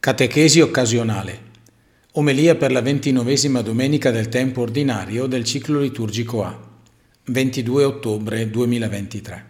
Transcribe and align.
Catechesi 0.00 0.60
occasionale. 0.60 1.38
Omelia 2.12 2.54
per 2.54 2.72
la 2.72 2.80
ventinovesima 2.80 3.60
domenica 3.60 4.10
del 4.10 4.30
tempo 4.30 4.62
ordinario 4.62 5.26
del 5.26 5.44
ciclo 5.44 5.78
liturgico 5.78 6.42
A. 6.42 6.58
22 7.24 7.84
ottobre 7.84 8.48
2023. 8.48 9.44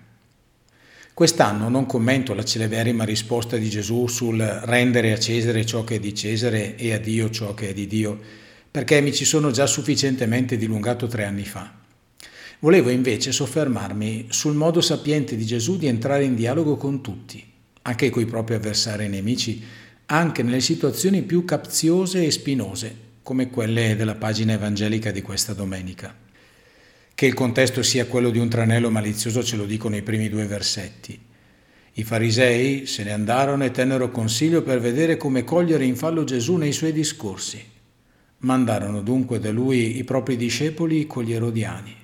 Quest'anno 1.14 1.68
non 1.68 1.86
commento 1.86 2.34
la 2.34 2.42
celeberrima 2.42 3.04
risposta 3.04 3.56
di 3.58 3.68
Gesù 3.70 4.08
sul 4.08 4.40
rendere 4.40 5.12
a 5.12 5.20
Cesare 5.20 5.64
ciò 5.64 5.84
che 5.84 5.94
è 5.94 6.00
di 6.00 6.12
Cesare 6.12 6.74
e 6.74 6.94
a 6.94 6.98
Dio 6.98 7.30
ciò 7.30 7.54
che 7.54 7.68
è 7.68 7.72
di 7.72 7.86
Dio, 7.86 8.18
perché 8.68 9.00
mi 9.00 9.14
ci 9.14 9.24
sono 9.24 9.52
già 9.52 9.68
sufficientemente 9.68 10.56
dilungato 10.56 11.06
tre 11.06 11.26
anni 11.26 11.44
fa. 11.44 11.72
Volevo 12.58 12.90
invece 12.90 13.30
soffermarmi 13.30 14.26
sul 14.30 14.56
modo 14.56 14.80
sapiente 14.80 15.36
di 15.36 15.46
Gesù 15.46 15.78
di 15.78 15.86
entrare 15.86 16.24
in 16.24 16.34
dialogo 16.34 16.76
con 16.76 17.00
tutti, 17.00 17.40
anche 17.82 18.10
coi 18.10 18.26
propri 18.26 18.56
avversari 18.56 19.04
e 19.04 19.08
nemici, 19.08 19.62
anche 20.12 20.42
nelle 20.42 20.60
situazioni 20.60 21.22
più 21.22 21.44
capziose 21.44 22.24
e 22.24 22.32
spinose, 22.32 22.94
come 23.22 23.48
quelle 23.48 23.94
della 23.94 24.16
pagina 24.16 24.54
evangelica 24.54 25.12
di 25.12 25.22
questa 25.22 25.52
domenica. 25.52 26.12
Che 27.14 27.26
il 27.26 27.34
contesto 27.34 27.84
sia 27.84 28.06
quello 28.06 28.30
di 28.30 28.40
un 28.40 28.48
tranello 28.48 28.90
malizioso 28.90 29.44
ce 29.44 29.56
lo 29.56 29.66
dicono 29.66 29.94
i 29.94 30.02
primi 30.02 30.28
due 30.28 30.46
versetti. 30.46 31.16
I 31.92 32.02
farisei 32.02 32.86
se 32.86 33.04
ne 33.04 33.12
andarono 33.12 33.62
e 33.62 33.70
tennero 33.70 34.10
consiglio 34.10 34.62
per 34.62 34.80
vedere 34.80 35.16
come 35.16 35.44
cogliere 35.44 35.84
in 35.84 35.94
fallo 35.94 36.24
Gesù 36.24 36.56
nei 36.56 36.72
suoi 36.72 36.92
discorsi. 36.92 37.62
Mandarono 38.38 39.02
dunque 39.02 39.38
da 39.38 39.52
lui 39.52 39.96
i 39.96 40.02
propri 40.02 40.36
discepoli 40.36 41.06
con 41.06 41.22
gli 41.22 41.32
erodiani. 41.32 41.94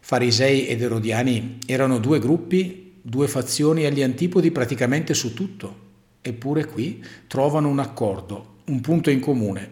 Farisei 0.00 0.66
ed 0.66 0.82
erodiani 0.82 1.58
erano 1.64 1.98
due 2.00 2.18
gruppi, 2.18 2.96
due 3.00 3.28
fazioni 3.28 3.86
agli 3.86 4.02
antipodi 4.02 4.50
praticamente 4.50 5.14
su 5.14 5.32
tutto 5.32 5.86
Eppure 6.28 6.66
qui 6.66 7.02
trovano 7.26 7.68
un 7.68 7.78
accordo, 7.78 8.56
un 8.66 8.82
punto 8.82 9.08
in 9.08 9.18
comune, 9.18 9.70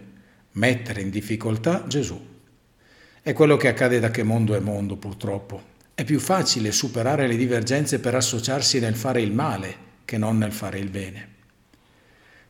mettere 0.52 1.02
in 1.02 1.10
difficoltà 1.10 1.84
Gesù. 1.86 2.18
È 3.20 3.32
quello 3.34 3.58
che 3.58 3.68
accade 3.68 4.00
da 4.00 4.10
che 4.10 4.22
mondo 4.22 4.54
è 4.54 4.58
mondo, 4.58 4.96
purtroppo. 4.96 5.74
È 5.92 6.02
più 6.04 6.18
facile 6.18 6.72
superare 6.72 7.26
le 7.26 7.36
divergenze 7.36 8.00
per 8.00 8.14
associarsi 8.14 8.80
nel 8.80 8.94
fare 8.94 9.20
il 9.20 9.32
male 9.32 9.76
che 10.06 10.16
non 10.16 10.38
nel 10.38 10.52
fare 10.52 10.78
il 10.78 10.88
bene. 10.88 11.34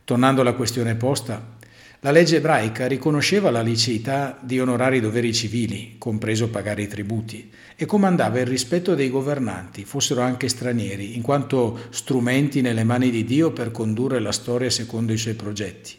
Tornando 0.05 0.39
alla 0.39 0.53
questione 0.53 0.95
posta, 0.95 1.56
la 2.01 2.11
legge 2.11 2.35
ebraica 2.35 2.85
riconosceva 2.85 3.49
la 3.49 3.61
liceità 3.61 4.37
di 4.39 4.59
onorare 4.59 4.97
i 4.97 5.01
doveri 5.01 5.33
civili, 5.33 5.95
compreso 5.97 6.49
pagare 6.49 6.83
i 6.83 6.87
tributi, 6.87 7.49
e 7.75 7.85
comandava 7.85 8.39
il 8.39 8.45
rispetto 8.45 8.93
dei 8.93 9.09
governanti, 9.09 9.83
fossero 9.83 10.21
anche 10.21 10.47
stranieri, 10.47 11.15
in 11.15 11.23
quanto 11.23 11.79
strumenti 11.89 12.61
nelle 12.61 12.83
mani 12.83 13.09
di 13.09 13.23
Dio 13.23 13.51
per 13.51 13.71
condurre 13.71 14.19
la 14.19 14.31
storia 14.31 14.69
secondo 14.69 15.11
i 15.11 15.17
suoi 15.17 15.33
progetti. 15.33 15.95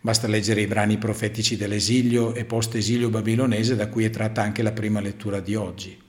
Basta 0.00 0.28
leggere 0.28 0.60
i 0.60 0.66
brani 0.68 0.96
profetici 0.96 1.56
dell'esilio 1.56 2.34
e 2.34 2.44
post-esilio 2.44 3.08
babilonese 3.08 3.74
da 3.74 3.88
cui 3.88 4.04
è 4.04 4.10
tratta 4.10 4.42
anche 4.42 4.62
la 4.62 4.72
prima 4.72 5.00
lettura 5.00 5.40
di 5.40 5.56
oggi. 5.56 6.00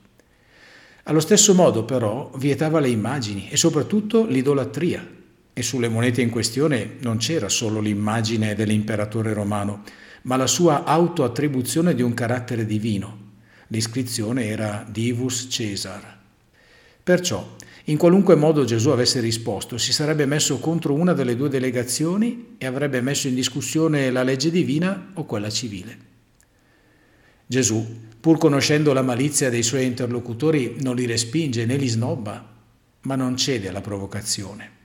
Allo 1.05 1.19
stesso 1.19 1.55
modo 1.55 1.85
però 1.85 2.31
vietava 2.37 2.79
le 2.79 2.89
immagini 2.89 3.49
e 3.49 3.57
soprattutto 3.57 4.25
l'idolatria, 4.25 5.05
e 5.53 5.61
sulle 5.61 5.87
monete 5.87 6.21
in 6.21 6.29
questione 6.29 6.95
non 7.01 7.17
c'era 7.17 7.47
solo 7.47 7.79
l'immagine 7.79 8.55
dell'imperatore 8.55 9.33
romano, 9.33 9.83
ma 10.23 10.35
la 10.35 10.47
sua 10.47 10.83
autoattribuzione 10.83 11.93
di 11.93 12.01
un 12.01 12.13
carattere 12.13 12.65
divino. 12.65 13.31
L'iscrizione 13.67 14.45
era 14.45 14.85
Divus 14.89 15.47
Caesar. 15.49 16.19
Perciò, 17.03 17.55
in 17.85 17.97
qualunque 17.97 18.35
modo 18.35 18.63
Gesù 18.63 18.89
avesse 18.89 19.19
risposto, 19.19 19.77
si 19.77 19.91
sarebbe 19.91 20.25
messo 20.25 20.59
contro 20.59 20.93
una 20.93 21.13
delle 21.13 21.35
due 21.35 21.49
delegazioni 21.49 22.55
e 22.57 22.65
avrebbe 22.65 23.01
messo 23.01 23.27
in 23.27 23.35
discussione 23.35 24.09
la 24.09 24.23
legge 24.23 24.49
divina 24.49 25.11
o 25.13 25.25
quella 25.25 25.49
civile. 25.49 26.11
Gesù, 27.45 27.85
pur 28.19 28.37
conoscendo 28.37 28.93
la 28.93 29.01
malizia 29.01 29.49
dei 29.49 29.63
suoi 29.63 29.85
interlocutori, 29.85 30.77
non 30.79 30.95
li 30.95 31.05
respinge 31.05 31.65
né 31.65 31.75
li 31.75 31.87
snobba, 31.87 32.51
ma 33.01 33.15
non 33.15 33.35
cede 33.35 33.67
alla 33.67 33.81
provocazione. 33.81 34.82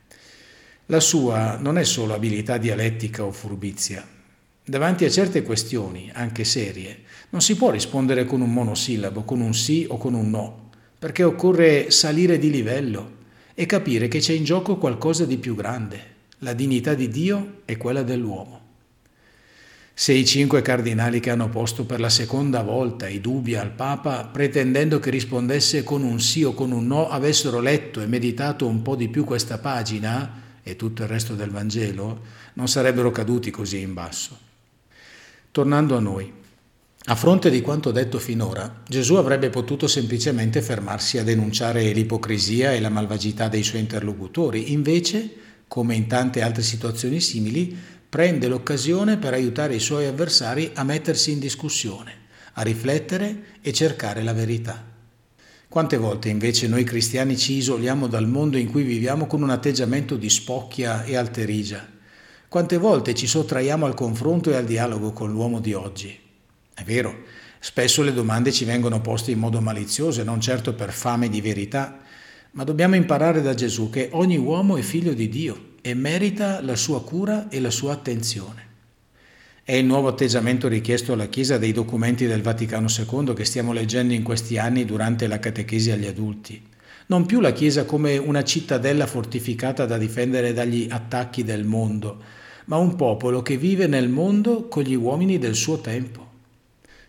La 0.90 1.00
sua 1.00 1.58
non 1.60 1.76
è 1.76 1.84
solo 1.84 2.14
abilità 2.14 2.56
dialettica 2.56 3.22
o 3.22 3.30
furbizia. 3.30 4.02
Davanti 4.64 5.04
a 5.04 5.10
certe 5.10 5.42
questioni, 5.42 6.10
anche 6.14 6.44
serie, 6.44 7.00
non 7.28 7.42
si 7.42 7.56
può 7.56 7.70
rispondere 7.70 8.24
con 8.24 8.40
un 8.40 8.50
monosillabo, 8.50 9.22
con 9.22 9.42
un 9.42 9.52
sì 9.52 9.84
o 9.86 9.98
con 9.98 10.14
un 10.14 10.30
no, 10.30 10.70
perché 10.98 11.24
occorre 11.24 11.90
salire 11.90 12.38
di 12.38 12.50
livello 12.50 13.16
e 13.52 13.66
capire 13.66 14.08
che 14.08 14.20
c'è 14.20 14.32
in 14.32 14.44
gioco 14.44 14.78
qualcosa 14.78 15.26
di 15.26 15.36
più 15.36 15.54
grande, 15.54 16.00
la 16.38 16.54
dignità 16.54 16.94
di 16.94 17.10
Dio 17.10 17.60
e 17.66 17.76
quella 17.76 18.02
dell'uomo. 18.02 18.60
Se 19.92 20.14
i 20.14 20.24
cinque 20.24 20.62
cardinali 20.62 21.20
che 21.20 21.28
hanno 21.28 21.50
posto 21.50 21.84
per 21.84 22.00
la 22.00 22.08
seconda 22.08 22.62
volta 22.62 23.08
i 23.08 23.20
dubbi 23.20 23.56
al 23.56 23.72
Papa, 23.72 24.24
pretendendo 24.24 25.00
che 25.00 25.10
rispondesse 25.10 25.84
con 25.84 26.02
un 26.02 26.18
sì 26.18 26.44
o 26.44 26.54
con 26.54 26.72
un 26.72 26.86
no, 26.86 27.10
avessero 27.10 27.60
letto 27.60 28.00
e 28.00 28.06
meditato 28.06 28.66
un 28.66 28.80
po' 28.80 28.96
di 28.96 29.08
più 29.08 29.24
questa 29.24 29.58
pagina, 29.58 30.46
e 30.68 30.76
tutto 30.76 31.02
il 31.02 31.08
resto 31.08 31.34
del 31.34 31.50
Vangelo, 31.50 32.20
non 32.54 32.68
sarebbero 32.68 33.10
caduti 33.10 33.50
così 33.50 33.80
in 33.80 33.94
basso. 33.94 34.38
Tornando 35.50 35.96
a 35.96 36.00
noi, 36.00 36.32
a 37.10 37.14
fronte 37.14 37.48
di 37.48 37.62
quanto 37.62 37.90
detto 37.90 38.18
finora, 38.18 38.82
Gesù 38.86 39.14
avrebbe 39.14 39.48
potuto 39.48 39.86
semplicemente 39.86 40.60
fermarsi 40.60 41.16
a 41.16 41.24
denunciare 41.24 41.90
l'ipocrisia 41.92 42.72
e 42.72 42.80
la 42.80 42.90
malvagità 42.90 43.48
dei 43.48 43.62
suoi 43.62 43.80
interlocutori, 43.80 44.72
invece, 44.72 45.30
come 45.66 45.94
in 45.94 46.06
tante 46.06 46.42
altre 46.42 46.62
situazioni 46.62 47.20
simili, 47.20 47.74
prende 48.08 48.48
l'occasione 48.48 49.16
per 49.16 49.32
aiutare 49.32 49.74
i 49.74 49.80
suoi 49.80 50.06
avversari 50.06 50.72
a 50.74 50.84
mettersi 50.84 51.30
in 51.30 51.38
discussione, 51.38 52.12
a 52.54 52.62
riflettere 52.62 53.56
e 53.62 53.72
cercare 53.72 54.22
la 54.22 54.34
verità. 54.34 54.97
Quante 55.68 55.98
volte 55.98 56.30
invece 56.30 56.66
noi 56.66 56.82
cristiani 56.82 57.36
ci 57.36 57.52
isoliamo 57.52 58.06
dal 58.06 58.26
mondo 58.26 58.56
in 58.56 58.70
cui 58.70 58.82
viviamo 58.84 59.26
con 59.26 59.42
un 59.42 59.50
atteggiamento 59.50 60.16
di 60.16 60.30
spocchia 60.30 61.04
e 61.04 61.14
alterigia? 61.14 61.86
Quante 62.48 62.78
volte 62.78 63.12
ci 63.14 63.26
sottraiamo 63.26 63.84
al 63.84 63.92
confronto 63.92 64.50
e 64.50 64.56
al 64.56 64.64
dialogo 64.64 65.12
con 65.12 65.30
l'uomo 65.30 65.60
di 65.60 65.74
oggi? 65.74 66.18
È 66.72 66.82
vero, 66.84 67.14
spesso 67.58 68.02
le 68.02 68.14
domande 68.14 68.50
ci 68.50 68.64
vengono 68.64 69.02
poste 69.02 69.30
in 69.30 69.40
modo 69.40 69.60
malizioso 69.60 70.22
e 70.22 70.24
non 70.24 70.40
certo 70.40 70.72
per 70.72 70.90
fame 70.90 71.28
di 71.28 71.42
verità, 71.42 71.98
ma 72.52 72.64
dobbiamo 72.64 72.94
imparare 72.94 73.42
da 73.42 73.52
Gesù 73.52 73.90
che 73.90 74.08
ogni 74.12 74.38
uomo 74.38 74.78
è 74.78 74.80
figlio 74.80 75.12
di 75.12 75.28
Dio 75.28 75.72
e 75.82 75.92
merita 75.92 76.62
la 76.62 76.76
sua 76.76 77.02
cura 77.02 77.50
e 77.50 77.60
la 77.60 77.70
sua 77.70 77.92
attenzione. 77.92 78.67
È 79.68 79.74
il 79.74 79.84
nuovo 79.84 80.08
atteggiamento 80.08 80.66
richiesto 80.66 81.12
alla 81.12 81.26
Chiesa 81.26 81.58
dei 81.58 81.72
documenti 81.72 82.26
del 82.26 82.40
Vaticano 82.40 82.86
II 82.88 83.34
che 83.34 83.44
stiamo 83.44 83.74
leggendo 83.74 84.14
in 84.14 84.22
questi 84.22 84.56
anni 84.56 84.86
durante 84.86 85.26
la 85.26 85.38
catechesi 85.38 85.90
agli 85.90 86.06
adulti. 86.06 86.66
Non 87.08 87.26
più 87.26 87.38
la 87.40 87.52
Chiesa 87.52 87.84
come 87.84 88.16
una 88.16 88.42
cittadella 88.44 89.06
fortificata 89.06 89.84
da 89.84 89.98
difendere 89.98 90.54
dagli 90.54 90.86
attacchi 90.88 91.44
del 91.44 91.64
mondo, 91.64 92.16
ma 92.64 92.78
un 92.78 92.96
popolo 92.96 93.42
che 93.42 93.58
vive 93.58 93.86
nel 93.86 94.08
mondo 94.08 94.68
con 94.68 94.84
gli 94.84 94.94
uomini 94.94 95.36
del 95.36 95.54
suo 95.54 95.82
tempo. 95.82 96.26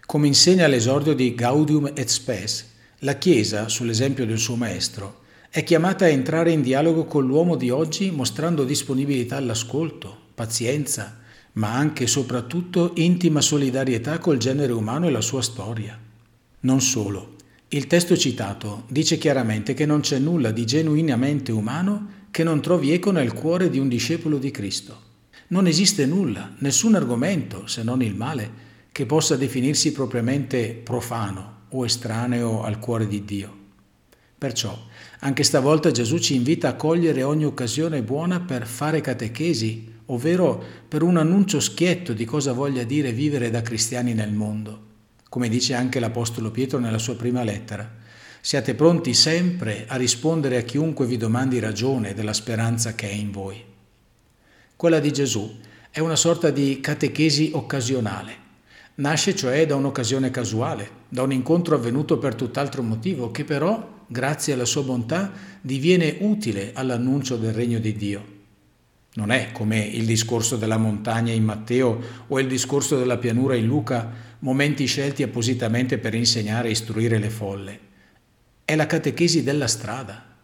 Come 0.05 0.27
insegna 0.27 0.67
l'esordio 0.67 1.13
di 1.13 1.33
Gaudium 1.33 1.93
et 1.95 2.09
Spes, 2.09 2.71
la 2.99 3.13
Chiesa, 3.13 3.69
sull'esempio 3.69 4.25
del 4.25 4.37
suo 4.37 4.57
Maestro, 4.57 5.21
è 5.49 5.63
chiamata 5.63 6.03
a 6.03 6.09
entrare 6.09 6.51
in 6.51 6.61
dialogo 6.61 7.05
con 7.05 7.25
l'uomo 7.25 7.55
di 7.55 7.69
oggi 7.69 8.11
mostrando 8.11 8.65
disponibilità 8.65 9.37
all'ascolto, 9.37 10.13
pazienza, 10.35 11.19
ma 11.53 11.73
anche 11.73 12.03
e 12.03 12.07
soprattutto 12.07 12.93
intima 12.95 13.41
solidarietà 13.41 14.19
col 14.19 14.37
genere 14.37 14.73
umano 14.73 15.07
e 15.07 15.11
la 15.11 15.21
sua 15.21 15.41
storia. 15.41 15.97
Non 16.61 16.81
solo, 16.81 17.35
il 17.69 17.87
testo 17.87 18.17
citato 18.17 18.83
dice 18.87 19.17
chiaramente 19.17 19.73
che 19.73 19.85
non 19.85 20.01
c'è 20.01 20.19
nulla 20.19 20.51
di 20.51 20.65
genuinamente 20.65 21.51
umano 21.51 22.17
che 22.31 22.43
non 22.43 22.61
trovi 22.61 22.91
eco 22.91 23.11
nel 23.11 23.33
cuore 23.33 23.69
di 23.69 23.79
un 23.79 23.87
discepolo 23.87 24.37
di 24.37 24.51
Cristo. 24.51 25.07
Non 25.49 25.67
esiste 25.67 26.05
nulla, 26.05 26.53
nessun 26.59 26.95
argomento, 26.95 27.67
se 27.67 27.83
non 27.83 28.01
il 28.01 28.15
male, 28.15 28.67
che 28.91 29.05
possa 29.05 29.35
definirsi 29.35 29.91
propriamente 29.91 30.79
profano 30.83 31.57
o 31.69 31.85
estraneo 31.85 32.63
al 32.63 32.79
cuore 32.79 33.07
di 33.07 33.23
Dio. 33.23 33.57
Perciò, 34.37 34.77
anche 35.19 35.43
stavolta 35.43 35.91
Gesù 35.91 36.17
ci 36.17 36.35
invita 36.35 36.69
a 36.69 36.75
cogliere 36.75 37.23
ogni 37.23 37.45
occasione 37.45 38.01
buona 38.01 38.39
per 38.39 38.65
fare 38.65 39.01
catechesi 39.01 39.97
ovvero 40.11 40.63
per 40.87 41.01
un 41.01 41.17
annuncio 41.17 41.59
schietto 41.59 42.13
di 42.13 42.25
cosa 42.25 42.53
voglia 42.53 42.83
dire 42.83 43.11
vivere 43.11 43.49
da 43.49 43.61
cristiani 43.61 44.13
nel 44.13 44.31
mondo. 44.31 44.87
Come 45.29 45.49
dice 45.49 45.73
anche 45.73 45.99
l'Apostolo 45.99 46.51
Pietro 46.51 46.79
nella 46.79 46.97
sua 46.97 47.15
prima 47.15 47.43
lettera, 47.43 47.97
siate 48.41 48.73
pronti 48.73 49.13
sempre 49.13 49.85
a 49.87 49.95
rispondere 49.95 50.57
a 50.57 50.61
chiunque 50.61 51.05
vi 51.05 51.17
domandi 51.17 51.59
ragione 51.59 52.13
della 52.13 52.33
speranza 52.33 52.95
che 52.95 53.09
è 53.09 53.13
in 53.13 53.31
voi. 53.31 53.63
Quella 54.75 54.99
di 54.99 55.11
Gesù 55.11 55.57
è 55.91 55.99
una 55.99 56.15
sorta 56.15 56.49
di 56.49 56.79
catechesi 56.79 57.51
occasionale. 57.53 58.47
Nasce 58.95 59.35
cioè 59.35 59.65
da 59.65 59.75
un'occasione 59.75 60.31
casuale, 60.31 60.89
da 61.09 61.21
un 61.21 61.31
incontro 61.31 61.75
avvenuto 61.75 62.17
per 62.17 62.35
tutt'altro 62.35 62.81
motivo, 62.81 63.31
che 63.31 63.43
però, 63.43 64.05
grazie 64.07 64.53
alla 64.53 64.65
sua 64.65 64.83
bontà, 64.83 65.31
diviene 65.61 66.17
utile 66.19 66.71
all'annuncio 66.73 67.37
del 67.37 67.53
regno 67.53 67.79
di 67.79 67.95
Dio. 67.95 68.37
Non 69.11 69.31
è 69.31 69.51
come 69.51 69.79
il 69.79 70.05
discorso 70.05 70.55
della 70.55 70.77
montagna 70.77 71.33
in 71.33 71.43
Matteo 71.43 71.99
o 72.27 72.39
il 72.39 72.47
discorso 72.47 72.95
della 72.95 73.17
pianura 73.17 73.55
in 73.55 73.65
Luca, 73.65 74.11
momenti 74.39 74.85
scelti 74.85 75.23
appositamente 75.23 75.97
per 75.97 76.13
insegnare 76.13 76.67
e 76.67 76.71
istruire 76.71 77.17
le 77.17 77.31
folle. 77.31 77.79
È 78.63 78.75
la 78.75 78.85
catechesi 78.85 79.41
della 79.41 79.65
strada. 79.65 80.37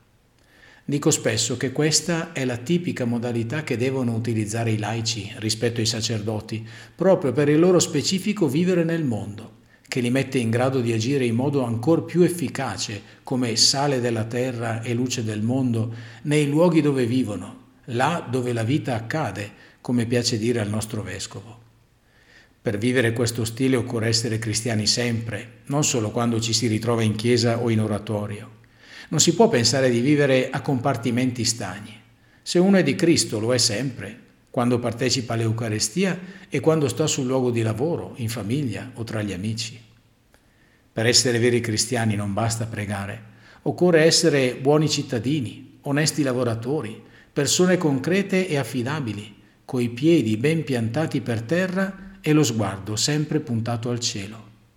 Dico 0.84 1.12
spesso 1.12 1.58
che 1.58 1.72
questa 1.72 2.34
è 2.34 2.44
la 2.44 2.58
tipica 2.58 3.06
modalità 3.06 3.64
che 3.64 3.78
devono 3.78 4.16
utilizzare 4.16 4.72
i 4.72 4.80
laici 4.80 5.32
rispetto 5.38 5.80
ai 5.80 5.86
sacerdoti, 5.86 6.68
proprio 6.96 7.34
per 7.34 7.50
il 7.50 7.60
loro 7.60 7.78
specifico 7.78 8.48
vivere 8.48 8.84
nel 8.84 9.04
mondo, 9.04 9.58
che 9.88 10.00
li 10.00 10.10
mette 10.10 10.40
in 10.40 10.50
grado 10.50 10.82
di 10.82 10.92
agire 10.92 11.26
in 11.26 11.36
modo 11.36 11.64
ancora 11.64 12.02
più 12.02 12.22
efficace 12.22 13.00
come 13.22 13.56
sale 13.58 14.00
della 14.00 14.26
terra 14.26 14.82
e 14.82 14.96
luce 14.96 15.24
del 15.24 15.44
mondo 15.44 15.94
nei 16.24 16.48
luoghi 16.48 16.82
dove 16.82 17.06
vivono 17.06 17.65
là 17.86 18.26
dove 18.30 18.54
la 18.54 18.64
vita 18.64 18.96
accade, 18.96 19.52
come 19.82 20.06
piace 20.06 20.38
dire 20.38 20.60
al 20.60 20.70
nostro 20.70 21.02
vescovo. 21.02 21.64
Per 22.62 22.78
vivere 22.80 23.14
questo 23.14 23.46
stile 23.46 23.76
occorre 23.76 24.08
essere 24.08 24.40
cristiani 24.40 24.88
sempre, 24.88 25.62
non 25.66 25.84
solo 25.84 26.10
quando 26.10 26.40
ci 26.40 26.52
si 26.52 26.66
ritrova 26.66 27.04
in 27.04 27.16
chiesa 27.16 27.60
o 27.60 27.70
in 27.70 27.80
oratorio. 27.80 28.50
Non 29.10 29.20
si 29.20 29.36
può 29.36 29.50
pensare 29.50 29.92
di 29.92 30.00
vivere 30.00 30.50
a 30.50 30.62
compartimenti 30.62 31.46
stagni. 31.46 31.96
Se 32.42 32.58
uno 32.58 32.78
è 32.78 32.84
di 32.84 32.96
Cristo 32.96 33.40
lo 33.40 33.54
è 33.54 33.60
sempre, 33.60 34.20
quando 34.50 34.80
partecipa 34.80 35.34
all'Eucarestia 35.34 36.18
e 36.50 36.60
quando 36.60 36.88
sta 36.88 37.06
sul 37.06 37.28
luogo 37.28 37.52
di 37.52 37.62
lavoro, 37.62 38.14
in 38.16 38.30
famiglia 38.30 38.90
o 38.96 39.04
tra 39.04 39.22
gli 39.22 39.34
amici. 39.34 39.80
Per 40.92 41.06
essere 41.06 41.38
veri 41.40 41.60
cristiani 41.60 42.16
non 42.16 42.34
basta 42.34 42.66
pregare, 42.66 43.22
occorre 43.64 44.04
essere 44.04 44.56
buoni 44.56 44.90
cittadini, 44.90 45.80
onesti 45.82 46.24
lavoratori, 46.24 47.04
persone 47.36 47.76
concrete 47.76 48.48
e 48.48 48.56
affidabili, 48.56 49.36
coi 49.66 49.90
piedi 49.90 50.38
ben 50.38 50.64
piantati 50.64 51.20
per 51.20 51.42
terra 51.42 52.14
e 52.22 52.32
lo 52.32 52.44
sguardo 52.44 52.96
sempre 52.96 53.42
puntato 53.42 53.90
al 53.90 54.00
cielo. 54.00 54.45